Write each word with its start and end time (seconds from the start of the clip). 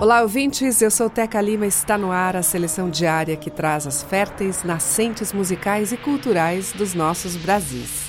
Olá, 0.00 0.22
ouvintes. 0.22 0.80
Eu 0.80 0.92
sou 0.92 1.10
Teca 1.10 1.40
Lima 1.40 1.64
e 1.64 1.68
está 1.68 1.98
no 1.98 2.12
ar 2.12 2.36
a 2.36 2.42
seleção 2.42 2.88
diária 2.88 3.36
que 3.36 3.50
traz 3.50 3.84
as 3.84 4.00
férteis 4.00 4.62
nascentes 4.62 5.32
musicais 5.32 5.90
e 5.90 5.96
culturais 5.96 6.72
dos 6.72 6.94
nossos 6.94 7.34
Brasis. 7.34 8.06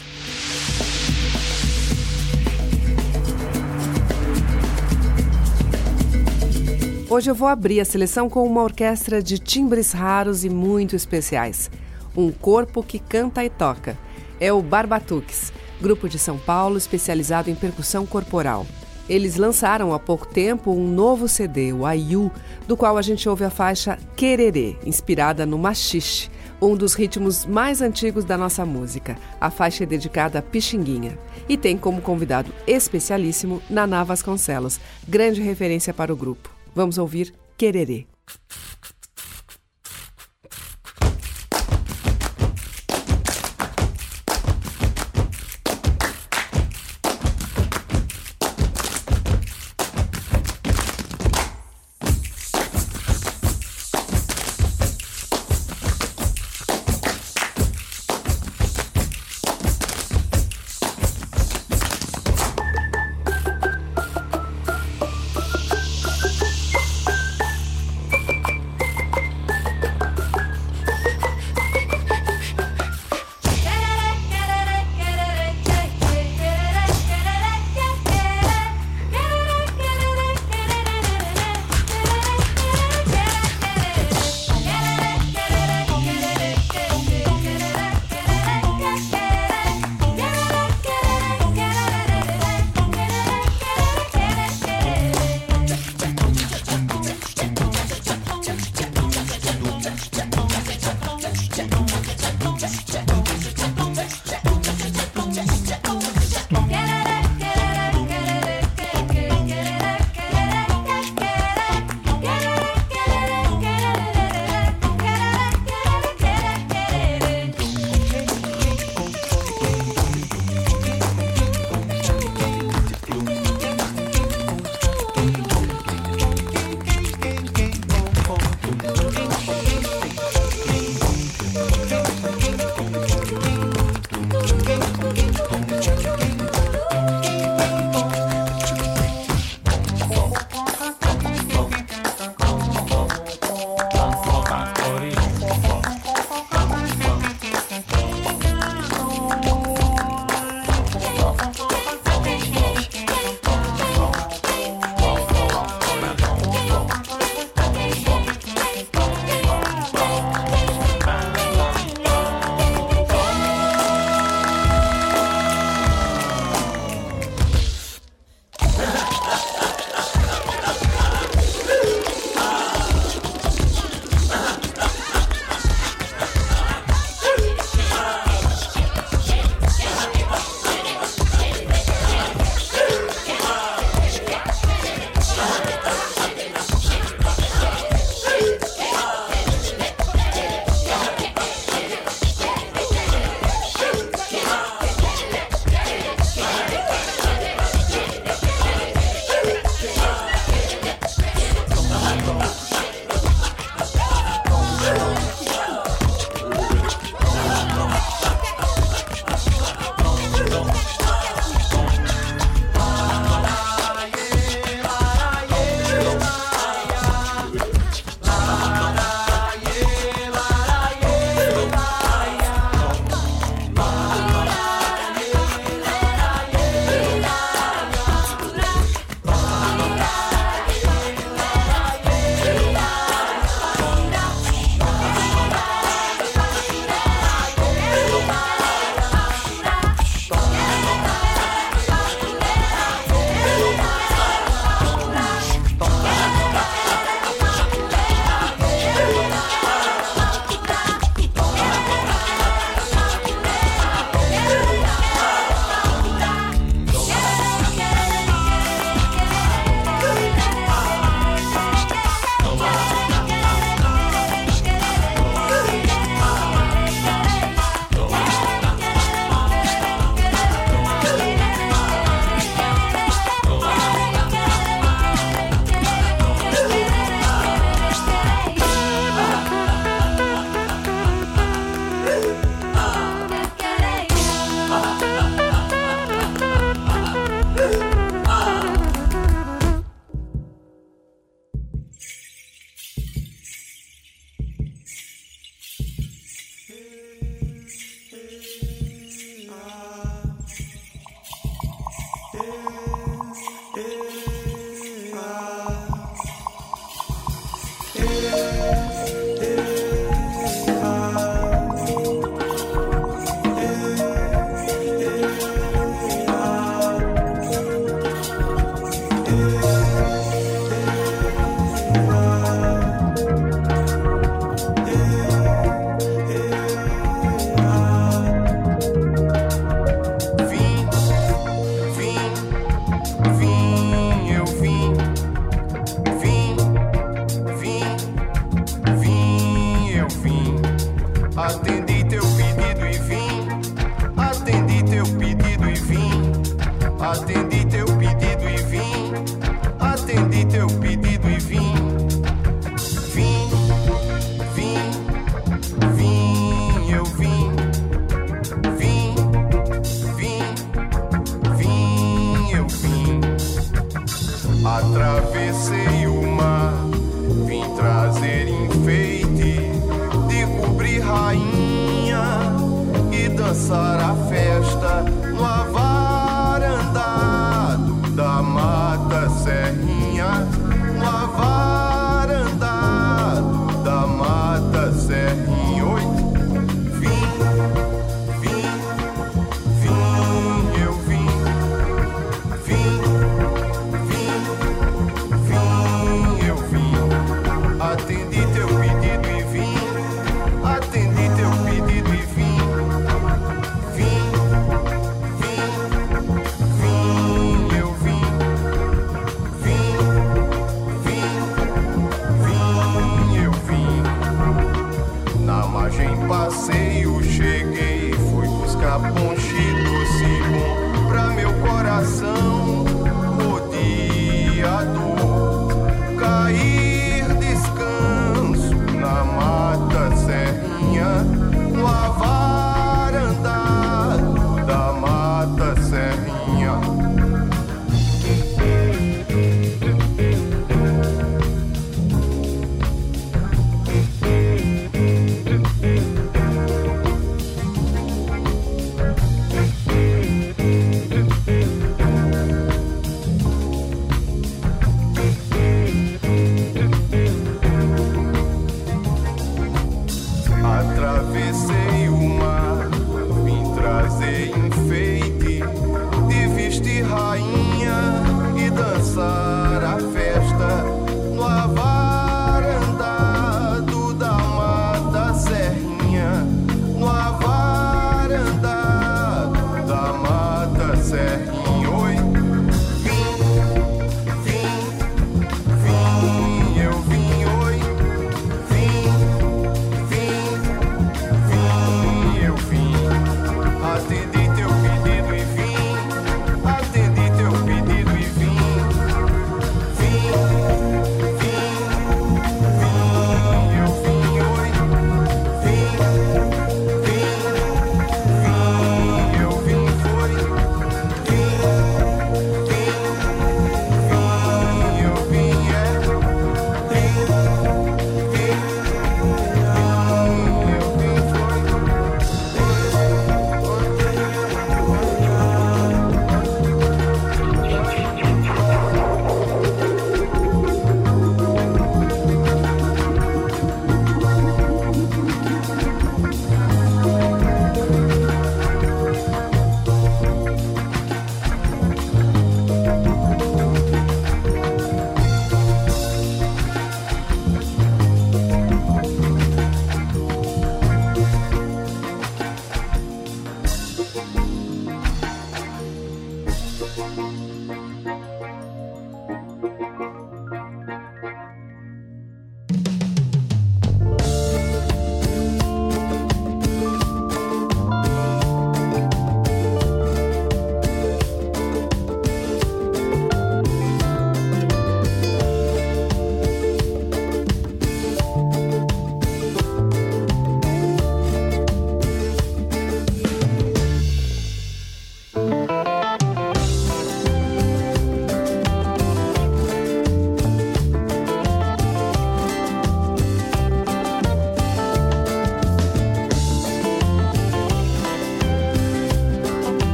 Hoje 7.09 7.31
eu 7.31 7.33
vou 7.33 7.47
abrir 7.47 7.79
a 7.79 7.85
seleção 7.85 8.29
com 8.29 8.45
uma 8.45 8.61
orquestra 8.61 9.19
de 9.19 9.39
timbres 9.39 9.91
raros 9.91 10.45
e 10.45 10.49
muito 10.49 10.95
especiais. 10.95 11.71
Um 12.15 12.31
corpo 12.31 12.83
que 12.83 12.99
canta 12.99 13.43
e 13.43 13.49
toca. 13.49 13.97
É 14.39 14.53
o 14.53 14.61
Barbatuques, 14.61 15.51
grupo 15.81 16.07
de 16.07 16.19
São 16.19 16.37
Paulo 16.37 16.77
especializado 16.77 17.49
em 17.49 17.55
percussão 17.55 18.05
corporal. 18.05 18.67
Eles 19.09 19.37
lançaram 19.37 19.91
há 19.91 19.97
pouco 19.97 20.27
tempo 20.27 20.71
um 20.71 20.87
novo 20.87 21.27
CD, 21.27 21.73
o 21.73 21.83
Ayu, 21.83 22.31
do 22.67 22.77
qual 22.77 22.95
a 22.95 23.01
gente 23.01 23.27
ouve 23.27 23.43
a 23.43 23.49
faixa 23.49 23.97
Quererê, 24.15 24.77
inspirada 24.85 25.47
no 25.47 25.57
machixe, 25.57 26.29
um 26.61 26.75
dos 26.75 26.93
ritmos 26.93 27.43
mais 27.43 27.81
antigos 27.81 28.23
da 28.23 28.37
nossa 28.37 28.63
música. 28.67 29.17
A 29.41 29.49
faixa 29.49 29.83
é 29.83 29.87
dedicada 29.87 30.37
a 30.37 30.41
Pixinguinha 30.43 31.17
e 31.47 31.57
tem 31.57 31.75
como 31.75 32.01
convidado 32.01 32.53
especialíssimo 32.67 33.63
Naná 33.67 34.03
Vasconcelos, 34.03 34.79
grande 35.07 35.41
referência 35.41 35.91
para 35.91 36.13
o 36.13 36.15
grupo. 36.15 36.51
Vamos 36.75 36.99
ouvir 36.99 37.33
Quererê. 37.57 38.05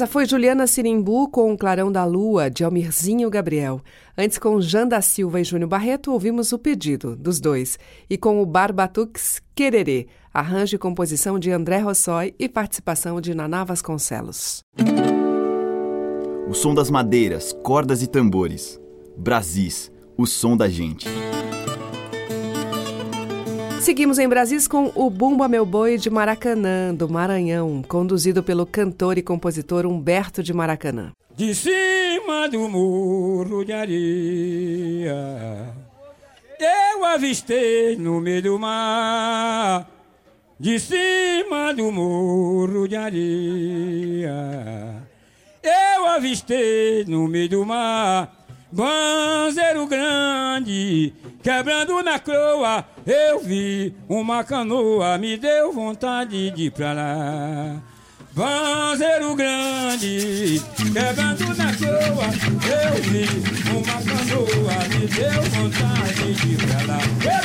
Essa 0.00 0.06
foi 0.06 0.24
Juliana 0.24 0.66
Sirimbu 0.66 1.28
com 1.28 1.52
o 1.52 1.58
Clarão 1.58 1.92
da 1.92 2.06
Lua, 2.06 2.48
de 2.48 2.64
Almirzinho 2.64 3.28
Gabriel. 3.28 3.82
Antes, 4.16 4.38
com 4.38 4.58
Jan 4.58 4.88
da 4.88 5.02
Silva 5.02 5.42
e 5.42 5.44
Júnior 5.44 5.68
Barreto, 5.68 6.10
ouvimos 6.10 6.54
o 6.54 6.58
pedido 6.58 7.14
dos 7.14 7.38
dois. 7.38 7.78
E 8.08 8.16
com 8.16 8.40
o 8.40 8.46
Barbatux 8.46 9.42
Quererê, 9.54 10.06
arranjo 10.32 10.74
e 10.74 10.78
composição 10.78 11.38
de 11.38 11.50
André 11.50 11.80
Rossói 11.80 12.34
e 12.38 12.48
participação 12.48 13.20
de 13.20 13.34
Naná 13.34 13.62
Vasconcelos. 13.62 14.64
O 16.48 16.54
som 16.54 16.74
das 16.74 16.90
madeiras, 16.90 17.52
cordas 17.62 18.02
e 18.02 18.06
tambores. 18.06 18.80
Brasis, 19.18 19.92
o 20.16 20.24
som 20.24 20.56
da 20.56 20.66
gente. 20.66 21.06
Seguimos 23.80 24.18
em 24.18 24.28
Brasis 24.28 24.68
com 24.68 24.92
o 24.94 25.08
Bumba 25.08 25.48
Meu 25.48 25.64
Boi 25.64 25.96
de 25.96 26.10
Maracanã, 26.10 26.94
do 26.94 27.08
Maranhão, 27.08 27.82
conduzido 27.82 28.42
pelo 28.42 28.66
cantor 28.66 29.16
e 29.16 29.22
compositor 29.22 29.86
Humberto 29.86 30.42
de 30.42 30.52
Maracanã. 30.52 31.12
De 31.34 31.54
cima 31.54 32.46
do 32.50 32.68
muro 32.68 33.64
de 33.64 33.72
areia, 33.72 35.16
eu 36.60 37.04
avistei 37.06 37.96
no 37.96 38.20
meio 38.20 38.42
do 38.42 38.58
mar. 38.58 39.88
De 40.58 40.78
cima 40.78 41.72
do 41.74 41.90
muro 41.90 42.86
de 42.86 42.96
areia, 42.96 44.34
eu 45.62 46.06
avistei 46.06 47.06
no 47.08 47.26
meio 47.26 47.48
do 47.48 47.64
mar. 47.64 48.39
Banzeiro 48.72 49.84
grande, 49.84 51.12
quebrando 51.42 52.00
na 52.04 52.20
croa, 52.20 52.84
eu 53.04 53.40
vi 53.40 53.92
uma 54.08 54.44
canoa, 54.44 55.18
me 55.18 55.36
deu 55.36 55.72
vontade 55.72 56.52
de 56.52 56.66
ir 56.66 56.70
pra 56.70 56.92
lá. 56.92 57.82
Banzeiro 58.32 59.34
grande, 59.34 60.62
quebrando 60.92 61.56
na 61.56 61.74
croa, 61.74 62.26
eu 62.70 63.02
vi 63.02 63.26
uma 63.74 63.98
canoa, 64.04 64.88
me 64.88 65.06
deu 65.08 65.42
vontade 65.50 66.32
de 66.34 66.52
ir 66.52 66.58
pra 66.58 66.86
lá. 66.86 67.39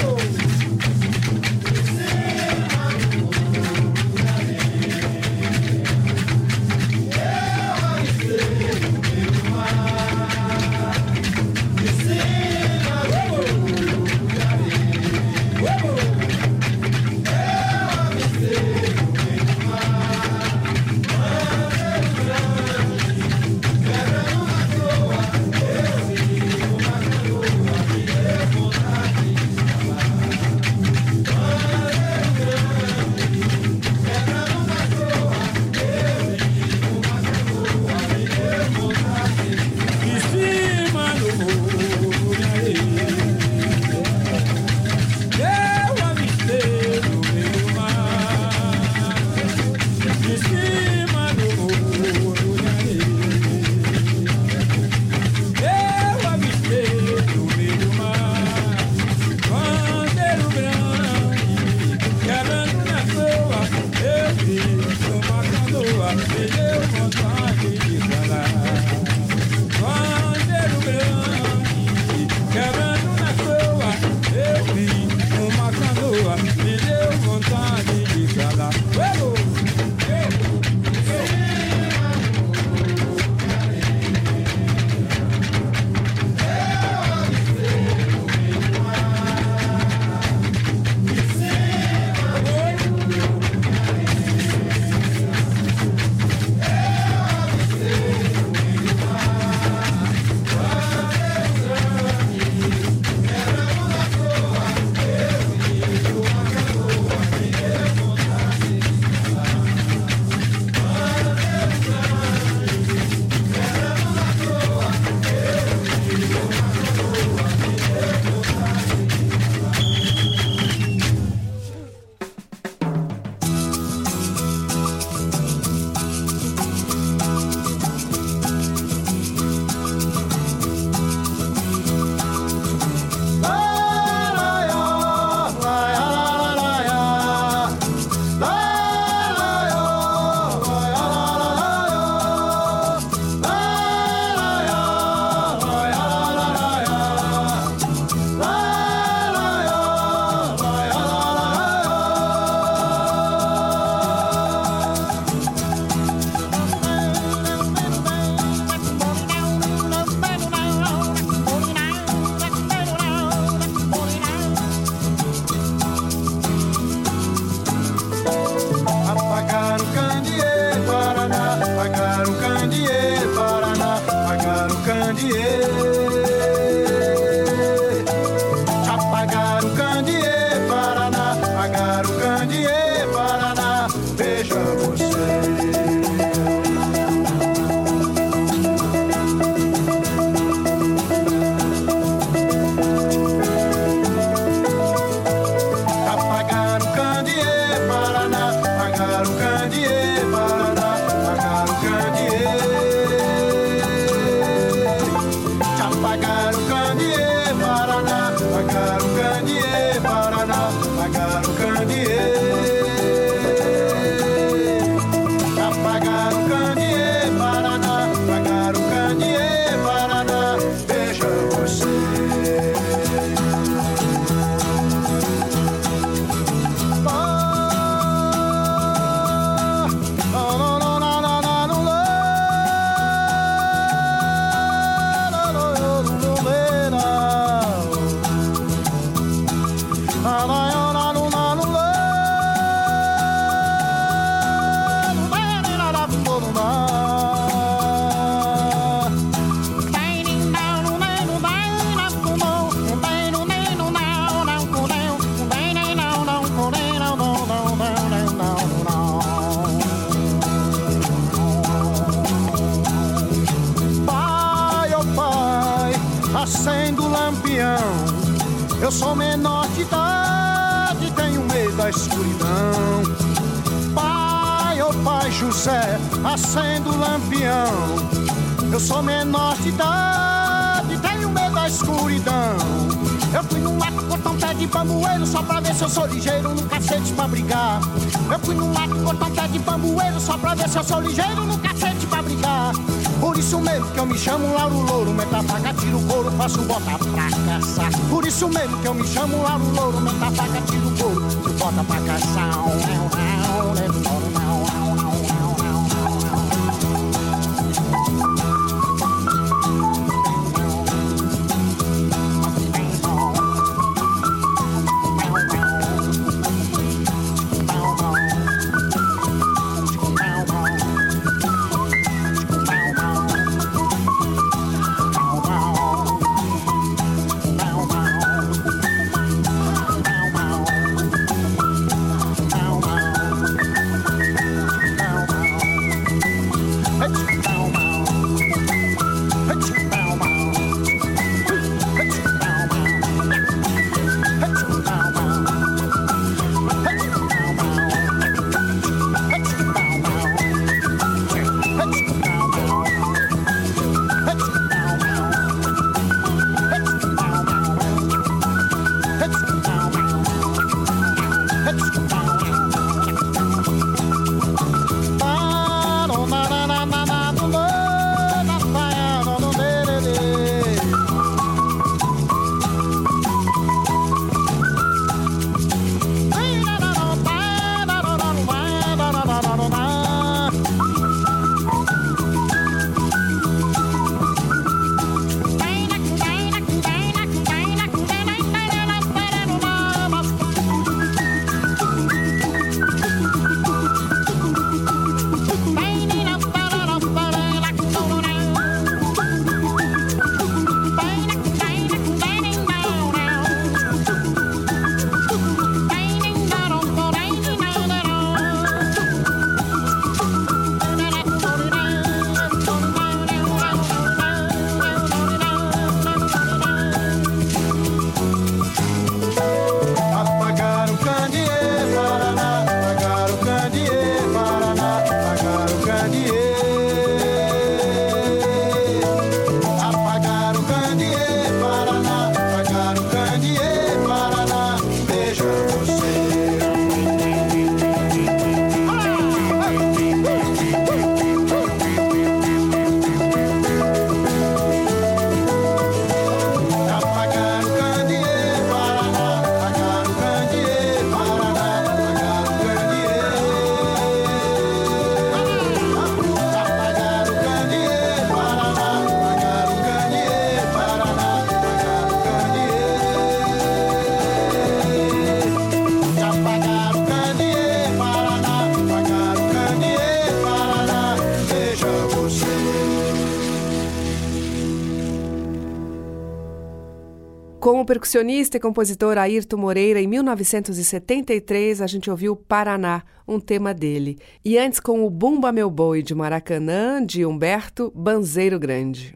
O 477.86 477.94
percussionista 477.96 478.58
e 478.58 478.60
compositor 478.60 479.16
Ayrton 479.16 479.58
Moreira, 479.58 480.02
em 480.02 480.08
1973, 480.08 481.84
a 481.84 481.88
gente 481.88 482.10
ouviu 482.10 482.36
Paraná, 482.36 483.04
um 483.28 483.40
tema 483.40 483.76
dele. 483.76 484.18
E 484.44 484.58
antes, 484.58 484.80
com 484.80 485.06
o 485.06 485.10
Bumba 485.10 485.52
Meu 485.52 485.70
Boi 485.70 486.02
de 486.02 486.16
Maracanã, 486.16 487.06
de 487.06 487.24
Humberto 487.24 487.94
Banzeiro 487.96 488.58
Grande. 488.58 489.14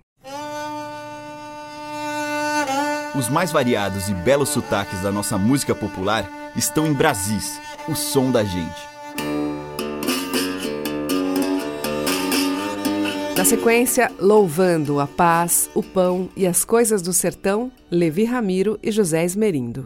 Os 3.18 3.28
mais 3.28 3.52
variados 3.52 4.08
e 4.08 4.14
belos 4.14 4.50
sotaques 4.50 5.02
da 5.02 5.12
nossa 5.12 5.36
música 5.36 5.74
popular 5.74 6.30
estão 6.56 6.86
em 6.86 6.94
Brasis, 6.94 7.60
o 7.88 7.96
som 7.96 8.32
da 8.32 8.44
gente. 8.44 8.99
Na 13.40 13.46
sequência, 13.46 14.12
louvando 14.20 15.00
a 15.00 15.08
paz, 15.08 15.70
o 15.74 15.82
pão 15.82 16.28
e 16.36 16.46
as 16.46 16.66
coisas 16.66 17.02
do 17.02 17.14
sertão, 17.14 17.72
Levi 17.90 18.26
Ramiro 18.26 18.78
e 18.84 18.92
José 18.92 19.24
Esmerindo. 19.24 19.86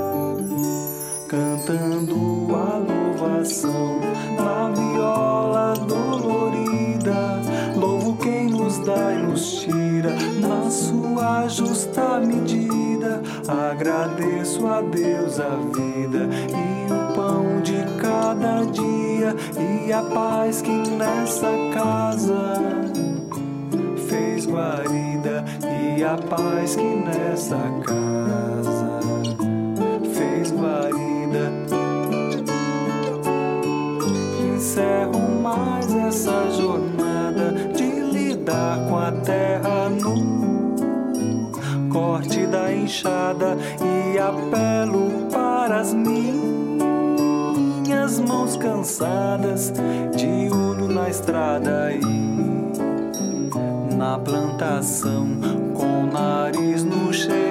cantando 1.31 2.53
a 2.53 2.77
louvação 2.77 4.01
na 4.35 4.69
viola 4.69 5.73
dolorida. 5.75 7.39
Louvo 7.73 8.17
quem 8.17 8.47
nos 8.47 8.79
dá 8.79 9.13
e 9.13 9.23
nos 9.23 9.61
tira 9.61 10.13
na 10.41 10.69
sua 10.69 11.47
justa 11.47 12.19
medida. 12.19 13.21
Agradeço 13.47 14.67
a 14.67 14.81
Deus 14.81 15.39
a 15.39 15.55
vida 15.55 16.27
e 16.49 16.91
o 16.91 17.15
pão 17.15 17.61
de 17.61 17.81
cada 18.01 18.65
dia 18.65 19.33
e 19.57 19.93
a 19.93 20.01
paz 20.01 20.61
que 20.61 20.89
nessa 20.89 21.47
casa 21.73 22.59
fez 24.09 24.45
guarida 24.45 25.45
e 25.97 26.03
a 26.03 26.17
paz 26.17 26.75
que 26.75 26.83
nessa 26.83 27.57
casa 27.85 28.60
mais 36.11 36.27
essa 36.27 36.51
jornada 36.51 37.53
de 37.73 37.89
lidar 38.01 38.85
com 38.89 38.97
a 38.97 39.13
terra 39.13 39.89
nua 39.89 40.75
corte 41.89 42.45
da 42.47 42.73
enxada 42.73 43.57
e 43.81 44.19
apelo 44.19 45.29
para 45.31 45.79
as 45.79 45.93
minhas 45.93 46.19
mãos 48.19 48.57
cansadas 48.57 49.71
de 50.15 50.49
olho 50.53 50.89
na 50.89 51.09
estrada 51.09 51.93
e 51.93 52.01
na 53.95 54.19
plantação 54.19 55.27
com 55.73 56.03
o 56.03 56.07
nariz 56.11 56.83
no 56.83 57.13
cheiro 57.13 57.50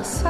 nossa. 0.00 0.29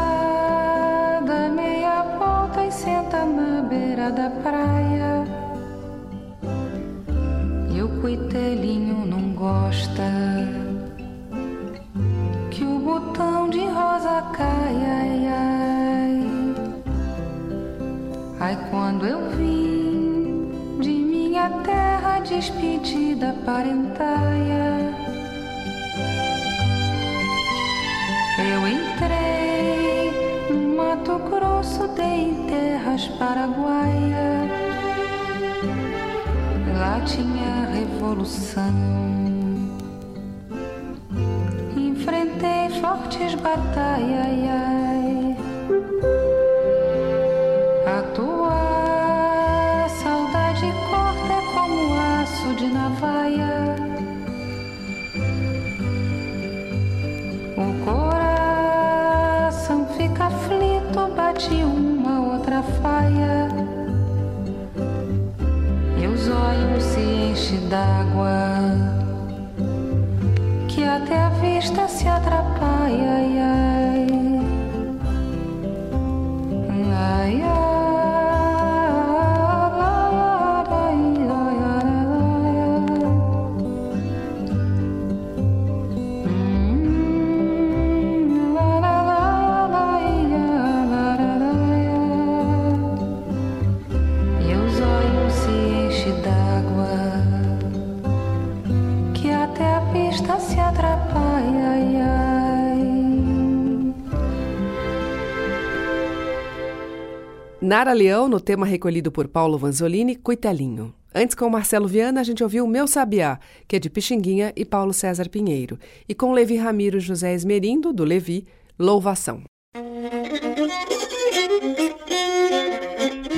Nara 107.71 107.93
Leão 107.93 108.29
no 108.29 108.41
tema 108.41 108.67
recolhido 108.67 109.13
por 109.13 109.29
Paulo 109.29 109.57
Vanzolini, 109.57 110.17
Cuitelinho. 110.17 110.93
Antes, 111.15 111.37
com 111.37 111.49
Marcelo 111.49 111.87
Viana, 111.87 112.21
a 112.21 112.25
gente 112.25 112.43
ouviu 112.43 112.67
Meu 112.67 112.89
Sabiá, 112.89 113.39
que 113.69 113.77
é 113.77 113.79
de 113.79 113.89
Pixinguinha 113.89 114.53
e 114.57 114.65
Paulo 114.65 114.93
César 114.93 115.29
Pinheiro. 115.29 115.79
E 116.09 116.13
com 116.13 116.33
Levi 116.33 116.57
Ramiro 116.57 116.99
José 116.99 117.33
Esmerindo, 117.33 117.93
do 117.93 118.03
Levi, 118.03 118.45
Louvação. 118.77 119.45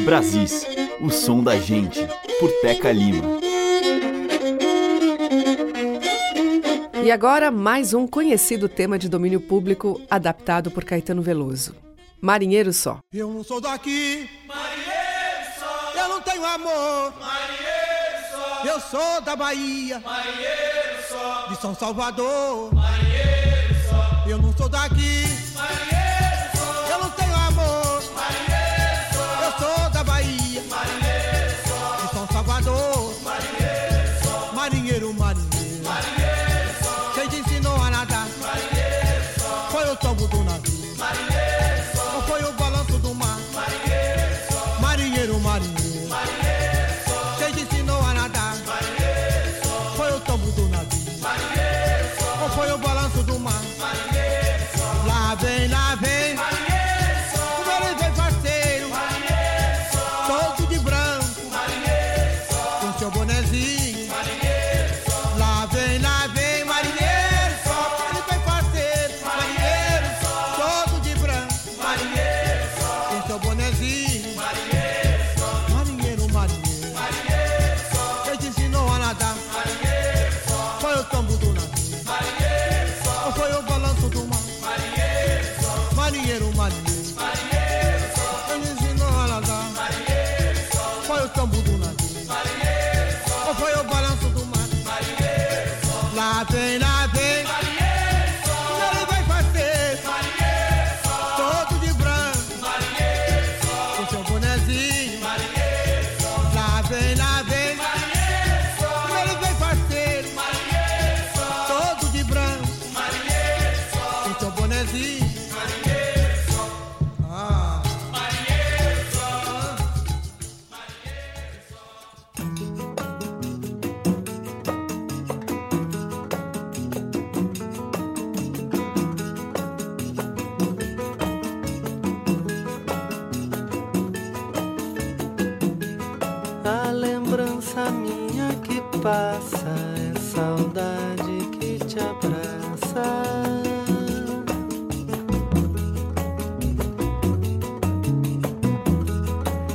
Brasis, 0.02 0.64
o 0.98 1.10
som 1.10 1.44
da 1.44 1.58
gente, 1.58 2.00
por 2.40 2.50
Teca 2.62 2.90
Lima. 2.90 3.38
E 7.04 7.10
agora, 7.10 7.50
mais 7.50 7.92
um 7.92 8.06
conhecido 8.06 8.66
tema 8.66 8.98
de 8.98 9.10
domínio 9.10 9.42
público 9.42 10.00
adaptado 10.08 10.70
por 10.70 10.84
Caetano 10.84 11.20
Veloso. 11.20 11.91
Marinheiro 12.24 12.72
Só. 12.72 13.00
Eu 13.12 13.28
não 13.32 13.42
sou 13.42 13.60
daqui, 13.60 14.30
marinheiro 14.46 15.58
só. 15.58 15.92
Eu 16.00 16.08
não 16.08 16.22
tenho 16.22 16.46
amor, 16.46 17.12
marinheiro 17.18 18.30
só. 18.30 18.64
Eu 18.64 18.80
sou 18.80 19.20
da 19.22 19.34
Bahia, 19.34 19.98
marinheiro 19.98 21.02
só. 21.08 21.48
De 21.48 21.60
São 21.60 21.74
Salvador, 21.74 22.72
marinheiro 22.72 23.74
só. 23.90 24.28
Eu 24.30 24.38
não 24.38 24.56
sou 24.56 24.68
da 24.68 24.81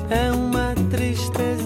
é 0.09 0.31
uma 0.31 0.73
tristeza. 0.89 1.56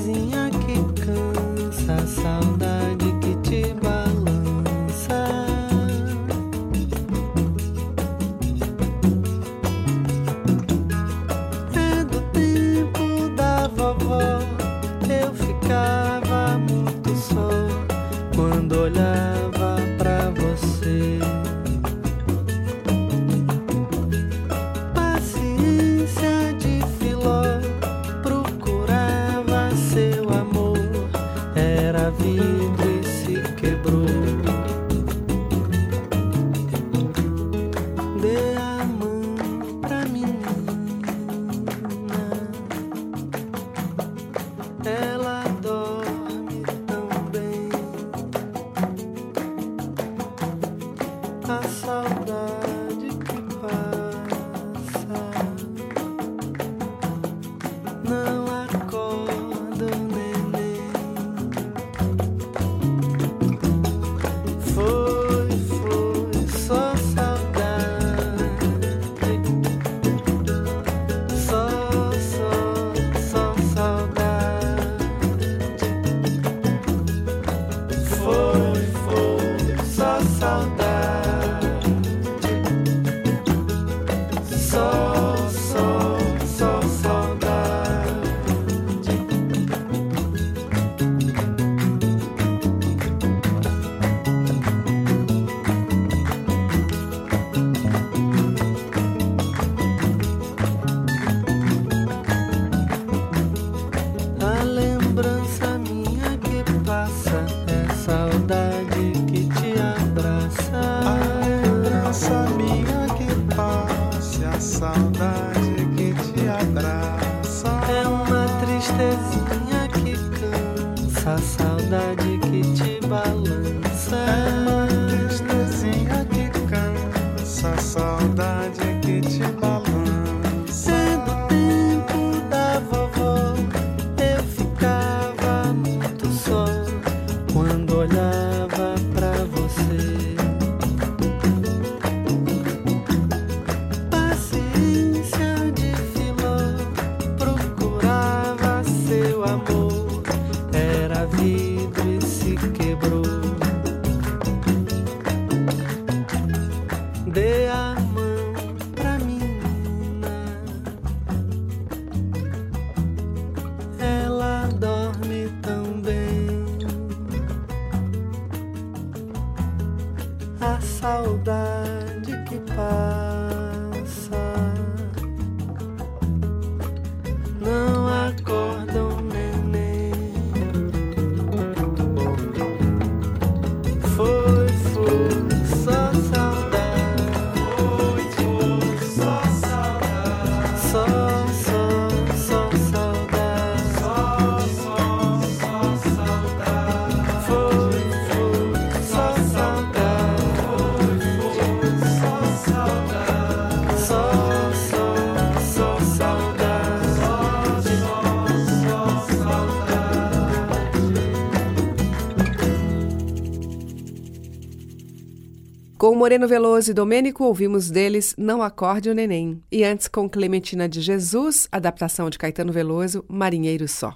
Com 216.02 216.16
Moreno 216.16 216.48
Veloso 216.48 216.90
e 216.90 216.94
Domênico, 216.96 217.44
ouvimos 217.44 217.92
deles 217.92 218.34
Não 218.36 218.64
Acorde 218.64 219.08
o 219.08 219.14
Neném. 219.14 219.62
E 219.72 219.84
antes, 219.84 220.08
com 220.08 220.28
Clementina 220.28 220.90
de 220.90 221.00
Jesus, 221.00 221.68
adaptação 221.72 222.28
de 222.28 222.40
Caetano 222.40 222.74
Veloso, 222.74 223.24
Marinheiro 223.30 223.88
Só. 223.88 224.16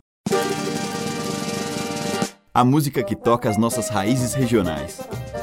A 2.51 2.65
música 2.65 3.03
que 3.03 3.15
toca 3.15 3.47
as 3.47 3.55
nossas 3.55 3.87
raízes 3.87 4.33
regionais. 4.33 4.99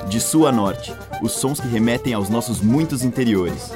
De 0.09 0.21
sul 0.21 0.49
a 0.49 0.51
norte, 0.51 0.93
os 1.23 1.31
sons 1.31 1.61
que 1.61 1.69
remetem 1.69 2.13
aos 2.13 2.29
nossos 2.29 2.61
muitos 2.61 3.05
interiores. 3.05 3.71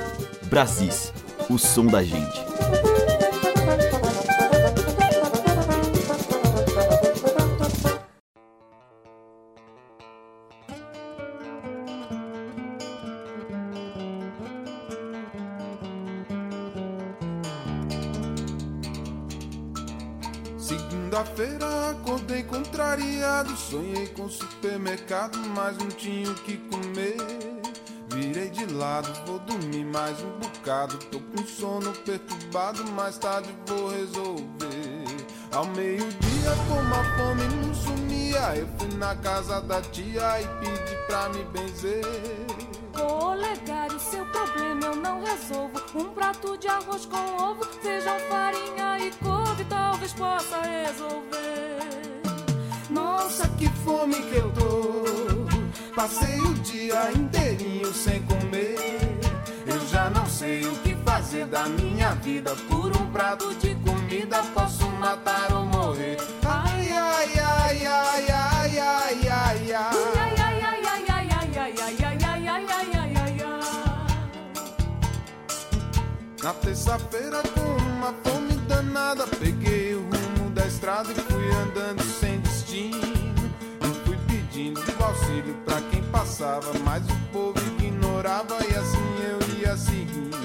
Brasis, 0.51 1.13
o 1.49 1.59
som 1.59 1.87
da 1.87 2.03
gente. 2.03 2.56
Sonhei 23.71 24.07
com 24.09 24.29
supermercado, 24.29 25.39
mas 25.55 25.77
não 25.77 25.89
tinha 25.89 26.31
o 26.31 26.35
que 26.35 26.57
comer. 26.57 27.17
Virei 28.09 28.49
de 28.51 28.67
lado, 28.67 29.13
vou 29.27 29.39
dormir 29.41 29.85
mais 29.85 30.21
um 30.23 30.31
bocado. 30.39 30.97
Tô 31.11 31.19
com 31.21 31.45
sono 31.45 31.93
perturbado, 31.93 32.85
mais 32.93 33.19
tarde 33.19 33.49
vou 33.67 33.91
resolver. 33.91 35.05
Ao 35.53 35.67
meio-dia, 35.67 36.51
como 36.69 36.95
a 36.95 37.05
fome 37.17 37.43
não 37.57 37.75
sumia, 37.75 38.57
eu 38.57 38.69
fui 38.79 38.97
na 38.97 39.17
casa 39.17 39.61
da 39.61 39.83
tia 39.83 40.41
e 40.41 40.47
pedi 40.61 40.97
pra 41.07 41.29
me 41.31 41.45
benzer. 41.45 42.05
Olegário, 42.95 43.99
seu 43.99 44.25
problema 44.27 44.87
eu 44.87 44.97
não 44.97 45.23
resolvo. 45.23 45.83
Um 45.95 46.05
prato 46.15 46.57
de 46.57 46.69
arroz 46.69 47.05
com 47.07 47.43
ovo, 47.43 47.65
feijão, 47.83 48.19
farinha 48.29 48.99
e 49.01 49.11
couve, 49.23 49.65
talvez 49.65 50.13
possa 50.13 50.61
resolver. 50.61 52.06
Nossa, 53.17 53.49
que 53.49 53.67
fome 53.83 54.15
que 54.15 54.37
eu 54.37 54.53
tô. 54.53 55.07
Passei 55.95 56.39
o 56.39 56.53
dia 56.55 57.11
inteirinho 57.13 57.93
sem 57.95 58.21
comer. 58.23 58.77
Eu 59.67 59.81
já 59.89 60.11
não 60.11 60.27
sei 60.27 60.67
o 60.67 60.73
que 60.81 60.95
fazer 60.97 61.47
da 61.47 61.65
minha 61.67 62.11
vida. 62.17 62.55
Por 62.69 62.95
um 62.95 63.11
prato 63.11 63.55
de 63.55 63.75
comida 63.77 64.43
posso 64.55 64.87
matar 65.01 65.51
ou 65.51 65.65
morrer. 65.65 66.19
Ai, 66.45 66.91
ai, 66.93 67.39
ai, 67.39 67.87
ai, 67.87 68.27
ai, 68.29 68.79
ai, 68.79 69.29
ai, 69.29 69.73
ai. 69.73 70.17
Na 76.43 76.53
terça-feira 76.53 77.43
com 77.43 77.77
uma 77.95 78.15
fome 78.23 78.55
danada 78.69 79.27
Peguei 79.27 79.95
o 79.95 80.03
rumo 80.03 80.51
da 80.51 80.65
estrada 80.67 81.11
e 81.11 81.15
fui 81.15 81.51
andando 81.51 82.05
sem 82.05 82.41
auxílio 85.07 85.55
pra 85.65 85.81
quem 85.91 86.03
passava, 86.05 86.73
mas 86.85 87.03
o 87.09 87.17
povo 87.33 87.59
ignorava 87.79 88.57
e 88.69 88.75
assim 88.75 88.99
eu 89.23 89.59
ia 89.59 89.77
seguindo. 89.77 90.37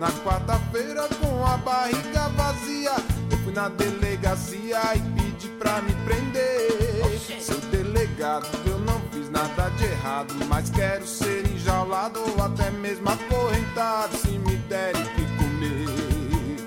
Na 0.00 0.10
quarta-feira, 0.22 1.08
com 1.20 1.46
a 1.46 1.56
barriga 1.56 2.28
vazia, 2.30 2.92
eu 3.30 3.38
fui 3.38 3.52
na 3.52 3.68
delegacia 3.68 4.78
e 4.94 5.00
pedi 5.14 5.48
pra 5.58 5.80
me 5.82 5.92
prender. 6.04 7.20
Seu 7.40 7.58
delegado, 7.70 8.46
eu 8.66 8.78
não 8.80 9.00
fiz 9.12 9.30
nada 9.30 9.70
de 9.76 9.84
errado, 9.84 10.34
mas 10.48 10.68
quero 10.70 11.06
ser 11.06 11.46
enjaulado 11.46 12.20
ou 12.20 12.44
até 12.44 12.70
mesmo 12.72 13.08
acorrentado 13.08 14.16
se 14.16 14.30
me 14.30 14.56
derem 14.68 15.04
que 15.14 15.24
comer. 15.36 15.86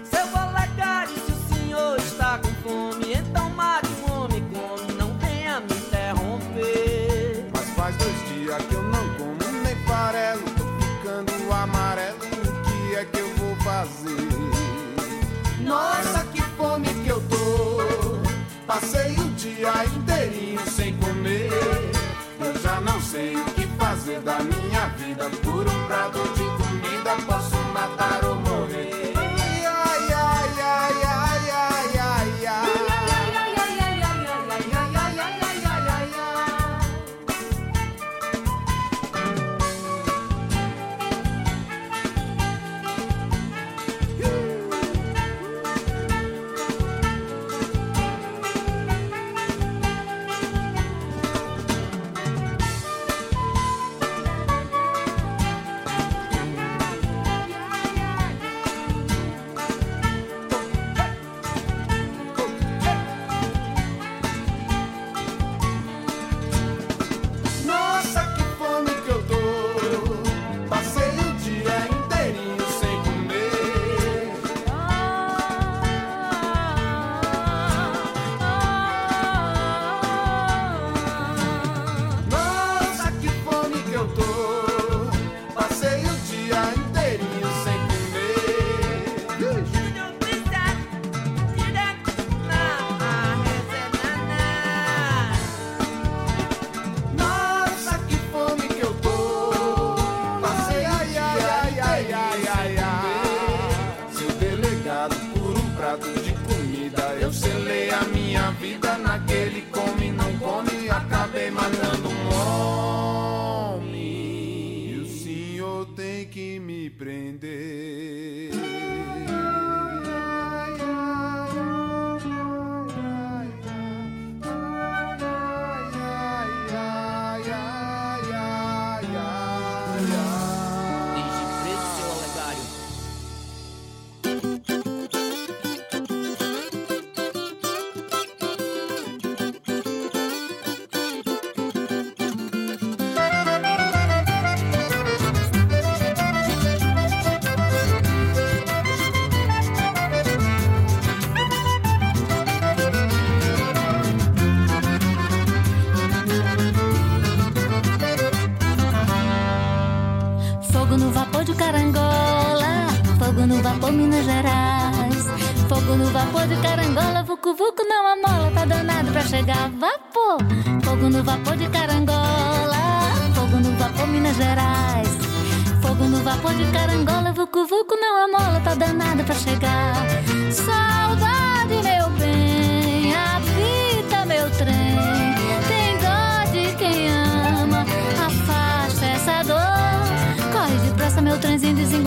Seu 0.09 0.25
Olegário, 0.25 1.13
se 1.13 1.31
o 1.31 1.55
senhor 1.55 1.97
está 1.99 2.39
com 2.39 2.69
fome, 2.69 3.13
então 3.13 3.49
mate 3.49 3.88
Passei 18.79 19.11
o 19.11 19.29
dia 19.31 19.73
inteirinho 19.93 20.61
sem 20.65 20.95
comer. 20.95 21.49
Eu 22.39 22.61
já 22.61 22.79
não 22.79 23.01
sei 23.01 23.35
o 23.35 23.43
que 23.43 23.67
fazer 23.77 24.21
da 24.21 24.39
minha 24.39 24.87
vida. 24.97 25.29
Por 25.43 25.67
um 25.67 25.87
prato 25.87 26.19
de 26.33 26.38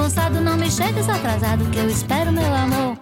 Não 0.03 0.57
me 0.57 0.69
chegues 0.69 1.09
atrasado, 1.09 1.65
que 1.71 1.79
eu 1.79 1.89
espero, 1.89 2.33
meu 2.33 2.53
amor. 2.53 2.99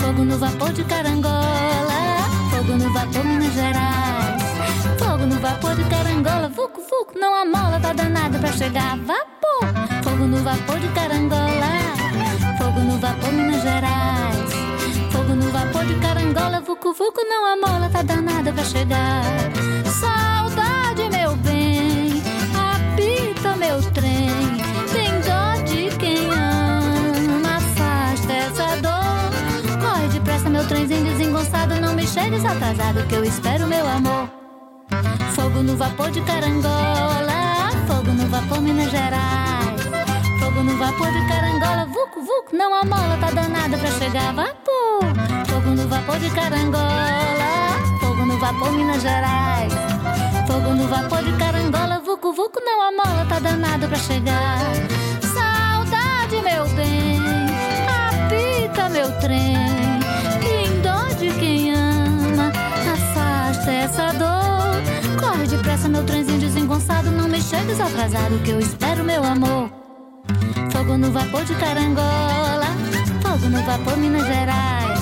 Fogo 0.00 0.24
no 0.24 0.38
vapor 0.38 0.72
de 0.72 0.82
carangola, 0.84 2.24
fogo 2.50 2.72
no 2.72 2.92
vapor 2.92 3.24
Minas 3.24 3.52
Gerais. 3.52 4.42
Fogo 4.98 5.26
no 5.26 5.38
vapor 5.38 5.76
de 5.76 5.84
carangola, 5.84 6.48
vucu 6.48 6.80
vucu, 6.80 7.18
não 7.18 7.34
amola, 7.34 7.78
tá 7.78 7.92
danado 7.92 8.38
pra 8.38 8.50
chegar. 8.52 8.96
Vapor, 8.96 10.02
fogo 10.02 10.24
no 10.26 10.38
vapor 10.38 10.80
de 10.80 10.88
carangola, 10.88 11.68
fogo 12.56 12.80
no 12.80 12.98
vapor 12.98 13.32
Minas 13.32 13.62
Gerais. 13.62 14.50
Fogo 15.12 15.34
no 15.34 15.50
vapor 15.50 15.84
de 15.84 15.94
carangola, 15.96 16.60
vucu 16.60 16.94
vucu, 16.94 17.20
não 17.28 17.46
a 17.46 17.56
mola 17.56 17.90
tá 17.90 18.02
danada 18.02 18.50
pra 18.52 18.64
chegar. 18.64 19.22
Saudade, 19.84 20.59
chegues 32.10 32.44
atrasado 32.44 33.06
que 33.06 33.14
eu 33.14 33.24
espero 33.24 33.66
meu 33.66 33.86
amor. 33.86 34.28
Fogo 35.34 35.62
no 35.62 35.76
vapor 35.76 36.10
de 36.10 36.20
carangola, 36.22 37.70
fogo 37.86 38.12
no 38.12 38.26
vapor 38.26 38.60
Minas 38.60 38.90
Gerais. 38.90 39.80
Fogo 40.40 40.62
no 40.64 40.76
vapor 40.76 41.06
de 41.12 41.28
carangola, 41.28 41.86
vucu 41.86 42.20
vucu, 42.20 42.56
não 42.56 42.74
a 42.74 42.84
mola 42.84 43.16
tá 43.20 43.30
danada 43.30 43.78
pra 43.78 43.90
chegar. 43.92 44.34
Vapor, 44.34 45.06
fogo 45.46 45.70
no 45.70 45.88
vapor 45.88 46.18
de 46.18 46.30
carangola, 46.30 47.78
fogo 48.00 48.26
no 48.26 48.38
vapor 48.38 48.72
Minas 48.72 49.02
Gerais. 49.02 49.72
Fogo 50.48 50.74
no 50.74 50.88
vapor 50.88 51.22
de 51.22 51.32
carangola, 51.38 52.00
vucu 52.00 52.32
vucu, 52.32 52.60
não 52.64 52.82
a 52.82 52.90
mola 52.90 53.24
tá 53.28 53.38
danada 53.38 53.86
pra 53.86 53.98
chegar. 53.98 54.58
Saudade, 55.22 56.42
meu 56.42 56.68
bem, 56.74 57.20
apita 57.86 58.88
meu 58.88 59.12
trem. 59.20 59.69
Me 67.40 67.42
chegues 67.42 67.80
atrasado 67.80 68.38
que 68.44 68.50
eu 68.50 68.60
espero 68.60 69.02
meu 69.02 69.24
amor. 69.24 69.70
Fogo 70.72 70.96
no 70.98 71.10
vapor 71.10 71.42
de 71.44 71.54
carangola, 71.54 72.68
fogo 73.22 73.48
no 73.48 73.62
vapor 73.62 73.96
Minas 73.96 74.26
Gerais. 74.26 75.00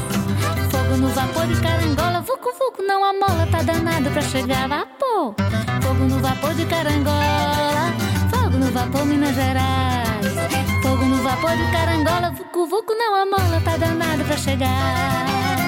Fogo 0.70 0.96
no 0.96 1.08
vapor 1.08 1.46
de 1.46 1.60
carangola, 1.60 2.20
vucu 2.20 2.50
vucu, 2.58 2.82
não 2.86 3.04
a 3.04 3.12
mola 3.12 3.46
tá 3.50 3.62
danado 3.62 4.10
pra 4.10 4.22
chegar 4.22 4.68
vapor. 4.68 5.34
Fogo 5.82 6.04
no 6.04 6.20
vapor 6.20 6.54
de 6.54 6.64
carangola, 6.66 7.84
fogo 8.30 8.56
no 8.56 8.70
vapor 8.70 9.04
Minas 9.04 9.34
Gerais. 9.34 10.34
Fogo 10.82 11.04
no 11.04 11.16
vapor 11.22 11.56
de 11.56 11.72
carangola, 11.72 12.30
vucu 12.30 12.66
vucu, 12.66 12.94
não 12.94 13.14
a 13.16 13.26
mola 13.26 13.60
tá 13.64 13.76
danado 13.76 14.24
pra 14.24 14.36
chegar. 14.36 15.67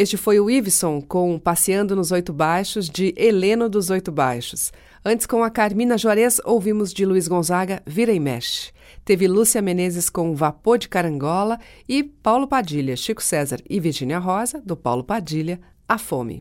Este 0.00 0.16
foi 0.16 0.40
o 0.40 0.48
Iveson 0.48 1.02
com 1.02 1.38
Passeando 1.38 1.94
nos 1.94 2.10
Oito 2.10 2.32
Baixos, 2.32 2.88
de 2.88 3.12
Heleno 3.18 3.68
dos 3.68 3.90
Oito 3.90 4.10
Baixos. 4.10 4.72
Antes, 5.04 5.26
com 5.26 5.44
a 5.44 5.50
Carmina 5.50 5.98
Juarez, 5.98 6.40
ouvimos 6.42 6.90
de 6.94 7.04
Luiz 7.04 7.28
Gonzaga 7.28 7.82
Vira 7.84 8.10
e 8.10 8.18
Mexe. 8.18 8.72
Teve 9.04 9.28
Lúcia 9.28 9.60
Menezes 9.60 10.08
com 10.08 10.34
Vapor 10.34 10.78
de 10.78 10.88
Carangola 10.88 11.58
e 11.86 12.02
Paulo 12.02 12.48
Padilha, 12.48 12.96
Chico 12.96 13.22
César 13.22 13.58
e 13.68 13.78
Virginia 13.78 14.18
Rosa, 14.18 14.62
do 14.64 14.74
Paulo 14.74 15.04
Padilha, 15.04 15.60
A 15.86 15.98
Fome. 15.98 16.40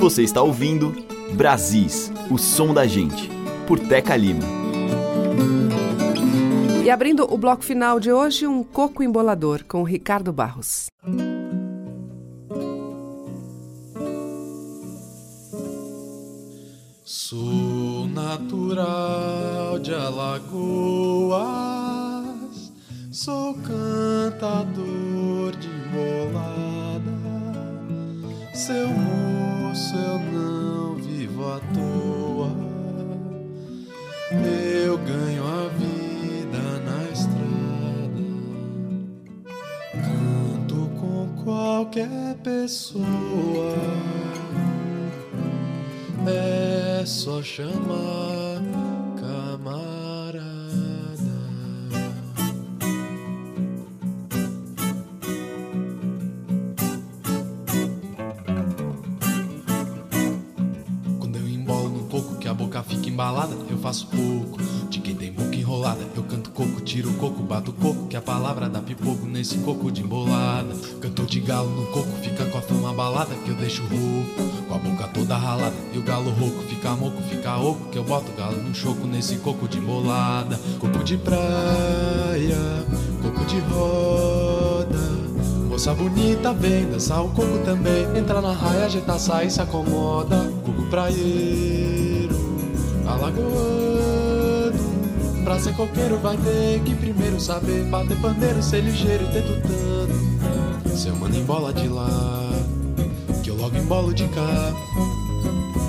Você 0.00 0.22
está 0.22 0.40
ouvindo 0.40 0.94
Brasis, 1.34 2.10
o 2.30 2.38
som 2.38 2.72
da 2.72 2.86
gente, 2.86 3.28
por 3.66 3.78
Teca 3.78 4.16
Lima. 4.16 4.46
E 6.84 6.90
abrindo 6.90 7.32
o 7.32 7.38
bloco 7.38 7.62
final 7.62 8.00
de 8.00 8.10
hoje, 8.10 8.44
um 8.44 8.64
coco 8.64 9.04
embolador 9.04 9.62
com 9.68 9.84
Ricardo 9.84 10.32
Barros. 10.32 10.86
Sou 17.04 18.08
natural 18.08 19.78
de 19.78 19.94
Alagoas, 19.94 21.40
sou 23.12 23.54
cantador 23.54 25.52
de 25.56 25.68
bolada. 25.92 27.12
Seu 28.54 28.88
moço, 28.88 29.94
eu 29.94 30.18
não 30.32 30.96
vivo 30.96 31.44
à 31.46 31.60
toa. 31.72 32.50
Eu 34.84 34.98
ganho 34.98 35.46
a 35.46 35.68
vida 35.68 35.91
qualquer 41.44 42.36
pessoa. 42.42 43.04
É 46.26 47.04
só 47.04 47.42
chamar 47.42 48.62
camarada. 49.20 50.42
Quando 61.18 61.36
eu 61.36 61.48
embolo 61.48 61.88
no 61.88 62.04
coco 62.04 62.36
que 62.36 62.46
a 62.46 62.54
boca 62.54 62.82
fica 62.82 63.08
embalada, 63.08 63.56
eu 63.68 63.78
faço 63.78 64.06
pouco. 64.06 64.60
De 64.88 65.00
quem 65.00 65.14
tem 65.14 65.32
enrolada, 65.72 66.00
eu 66.14 66.22
canto 66.24 66.50
coco, 66.50 66.82
tiro 66.82 67.10
coco, 67.14 67.42
bato 67.42 67.72
coco, 67.72 68.06
que 68.06 68.16
a 68.16 68.20
palavra 68.20 68.68
dá 68.68 68.80
pipoco 68.80 69.26
nesse 69.26 69.56
coco 69.58 69.90
de 69.90 70.02
embolada. 70.02 70.74
Cantor 71.00 71.24
de 71.24 71.40
galo 71.40 71.70
no 71.70 71.86
coco, 71.86 72.10
fica 72.22 72.44
com 72.44 72.58
a 72.58 72.60
fama 72.60 72.90
abalada, 72.90 73.34
que 73.34 73.48
eu 73.48 73.54
deixo 73.54 73.82
rouco. 73.82 74.52
Com 74.68 74.74
a 74.74 74.78
boca 74.78 75.08
toda 75.08 75.36
ralada. 75.36 75.74
E 75.94 75.98
o 75.98 76.02
galo 76.02 76.30
rouco 76.30 76.62
fica 76.64 76.90
moco, 76.90 77.20
fica 77.22 77.58
oco 77.58 77.90
Que 77.90 77.98
eu 77.98 78.04
boto 78.04 78.30
galo 78.32 78.56
num 78.56 78.74
choco 78.74 79.06
nesse 79.06 79.36
coco 79.36 79.66
de 79.66 79.78
embolada. 79.78 80.60
Coco 80.78 81.02
de 81.02 81.16
praia, 81.16 82.84
coco 83.22 83.44
de 83.46 83.58
roda. 83.60 85.22
Moça 85.68 85.94
bonita 85.94 86.52
vem 86.52 86.90
dançar 86.90 87.24
o 87.24 87.30
coco 87.30 87.58
também. 87.64 88.04
Entra 88.16 88.42
na 88.42 88.52
raia, 88.52 88.86
ajeita, 88.86 89.18
sai 89.18 89.48
se 89.48 89.60
acomoda. 89.60 90.36
Coco 90.64 90.82
praieiro, 90.90 92.36
alagoano 93.06 93.81
Pra 95.44 95.58
ser 95.58 95.74
coqueiro 95.74 96.18
vai 96.18 96.36
ter 96.36 96.80
que 96.82 96.94
primeiro 96.94 97.40
saber 97.40 97.84
Bater 97.84 98.16
pandeiro, 98.20 98.62
ser 98.62 98.80
ligeiro 98.80 99.24
e 99.24 99.32
ter 99.32 99.42
tutano 99.42 100.96
Seu 100.96 101.16
mano 101.16 101.36
embola 101.36 101.72
de 101.72 101.88
lá 101.88 102.42
que 103.42 103.50
eu 103.50 103.56
logo 103.56 103.76
embolo 103.76 104.14
de 104.14 104.26
cá. 104.28 104.72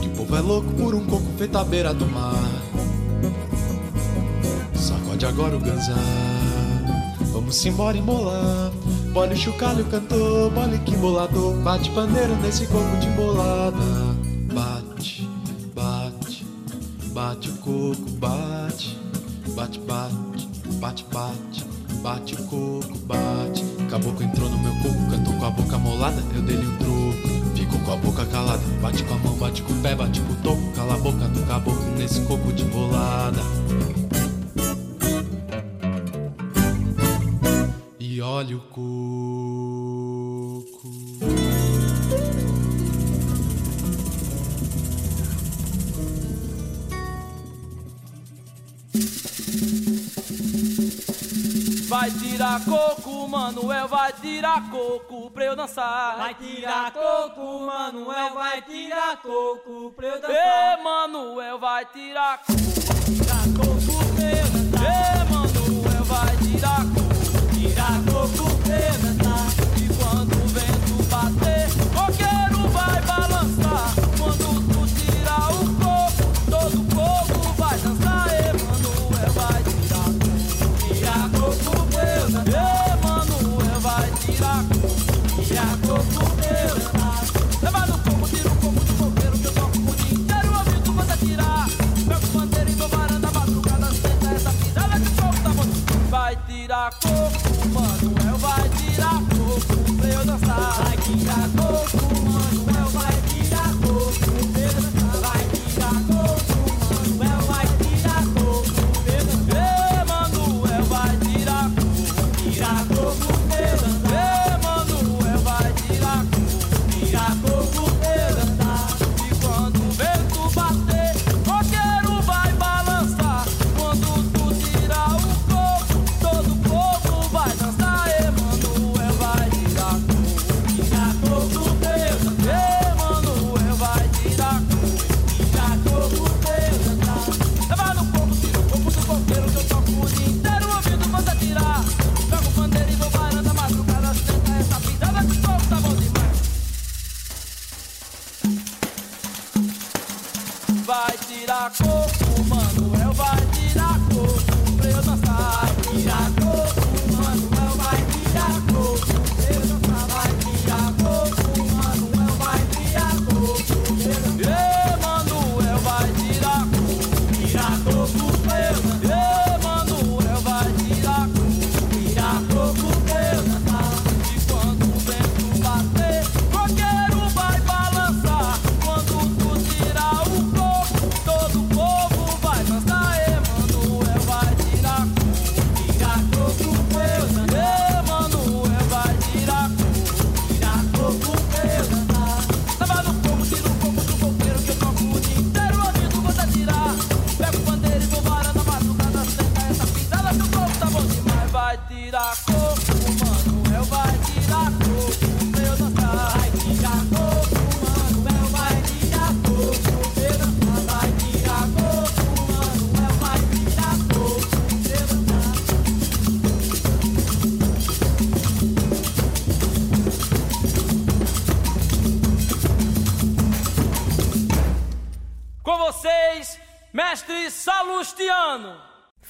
Que 0.01 0.07
o 0.07 0.11
povo 0.11 0.35
é 0.35 0.41
louco 0.41 0.73
por 0.73 0.95
um 0.95 1.05
coco 1.05 1.31
feito 1.37 1.55
à 1.57 1.63
beira 1.63 1.93
do 1.93 2.05
mar. 2.07 2.33
Sacode 4.73 5.25
agora 5.25 5.55
o 5.55 5.59
ganzá. 5.59 5.93
Vamos 7.31 7.63
embora 7.65 7.97
embolar. 7.97 8.71
Bole 9.13 9.35
chocalho 9.35 9.85
cantor, 9.85 10.49
bole 10.49 10.79
que 10.79 10.95
embolador. 10.95 11.55
Bate 11.57 11.91
pandeiro 11.91 12.35
nesse 12.37 12.65
coco 12.65 12.97
de 12.97 13.07
embolada. 13.07 13.77
Bate, 14.51 15.29
bate, 15.75 16.45
bate 17.13 17.49
o 17.49 17.53
coco, 17.57 18.09
bate, 18.17 18.97
bate, 19.55 19.79
bate, 19.79 20.47
bate, 20.79 21.05
bate. 21.11 21.73
Bate 22.01 22.35
o 22.35 22.37
coco, 22.47 22.97
bate. 23.05 23.63
Caboclo 23.89 24.23
entrou 24.23 24.49
no 24.49 24.57
meu 24.57 24.73
coco, 24.81 25.09
cantou 25.09 25.33
com 25.35 25.45
a 25.45 25.51
boca 25.51 25.77
molada, 25.77 26.21
eu 26.35 26.41
dei-lhe 26.41 26.67
um 26.67 26.77
troco. 26.77 27.55
Fico 27.55 27.79
com 27.79 27.93
a 27.93 27.95
boca 27.95 28.25
calada, 28.25 28.61
bate 28.81 29.03
com 29.03 29.13
a 29.13 29.17
mão, 29.19 29.35
bate 29.35 29.61
com 29.61 29.71
o 29.71 29.81
pé, 29.81 29.95
bate 29.95 30.19
com 30.19 30.33
o 30.33 30.35
toco. 30.37 30.71
Cala 30.75 30.95
a 30.95 30.97
boca 30.97 31.27
do 31.29 31.45
caboclo 31.45 31.95
nesse 31.97 32.19
coco 32.21 32.51
de 32.51 32.65
bolada. 32.65 33.39
E 37.99 38.21
olha 38.21 38.57
o 38.57 38.59
coco. 38.59 39.02
Manuel, 53.63 53.87
vai 53.87 54.11
tirar 54.11 54.69
coco 54.69 55.31
pra 55.31 55.45
eu 55.45 55.55
dançar. 55.55 56.17
Vai 56.17 56.35
tirar 56.35 56.91
coco, 56.91 57.61
Manuel, 57.61 58.33
vai 58.33 58.61
tirar 58.61 59.15
coco 59.21 59.93
pra 59.95 60.07
eu 60.07 60.21
dançar. 60.21 60.79
Ê, 60.79 60.83
Manuel, 60.83 61.57
vai 61.57 61.85
tirar 61.85 62.39
coco, 62.39 62.59
tirar 63.05 63.43
coco 63.55 64.15
pra 64.15 64.25
eu 64.25 64.45
dançar. 64.69 65.21
Ê, 65.21 65.22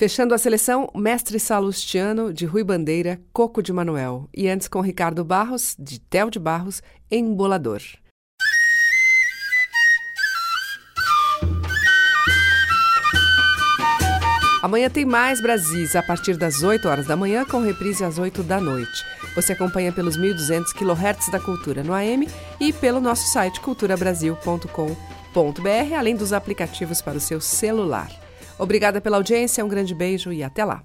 Fechando 0.03 0.35
a 0.35 0.37
seleção, 0.37 0.91
Mestre 0.93 1.39
Salustiano, 1.39 2.33
de 2.33 2.45
Rui 2.45 2.61
Bandeira, 2.61 3.21
Coco 3.31 3.63
de 3.63 3.71
Manuel. 3.71 4.27
E 4.35 4.49
antes 4.49 4.67
com 4.67 4.81
Ricardo 4.81 5.23
Barros, 5.23 5.77
de 5.79 5.97
Tel 5.97 6.29
de 6.29 6.37
Barros, 6.37 6.83
Embolador. 7.09 7.81
Amanhã 14.61 14.89
tem 14.89 15.05
mais 15.05 15.39
Brasis, 15.39 15.95
a 15.95 16.03
partir 16.03 16.35
das 16.35 16.63
8 16.63 16.85
horas 16.85 17.07
da 17.07 17.15
manhã, 17.15 17.45
com 17.45 17.61
reprise 17.61 18.03
às 18.03 18.17
8 18.17 18.43
da 18.43 18.59
noite. 18.59 19.05
Você 19.35 19.53
acompanha 19.53 19.93
pelos 19.93 20.17
1.200 20.17 20.73
kHz 20.73 21.31
da 21.31 21.39
Cultura 21.39 21.81
no 21.81 21.93
AM 21.93 22.27
e 22.59 22.73
pelo 22.73 22.99
nosso 22.99 23.31
site 23.31 23.61
culturabrasil.com.br, 23.61 25.95
além 25.97 26.15
dos 26.17 26.33
aplicativos 26.33 27.01
para 27.01 27.17
o 27.17 27.21
seu 27.21 27.39
celular. 27.39 28.22
Obrigada 28.57 29.01
pela 29.01 29.17
audiência, 29.17 29.63
um 29.63 29.67
grande 29.67 29.93
beijo 29.93 30.31
e 30.31 30.43
até 30.43 30.63
lá. 30.63 30.83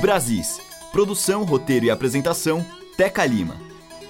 Brasis. 0.00 0.60
Produção, 0.92 1.44
roteiro 1.44 1.86
e 1.86 1.90
apresentação, 1.90 2.66
Teca 2.96 3.24
Lima. 3.24 3.56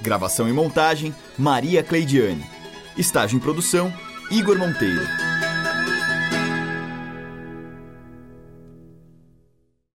Gravação 0.00 0.48
e 0.48 0.52
montagem, 0.52 1.14
Maria 1.38 1.82
Cleidiane. 1.82 2.44
Estágio 2.96 3.36
em 3.36 3.40
produção, 3.40 3.92
Igor 4.30 4.58
Monteiro. 4.58 5.29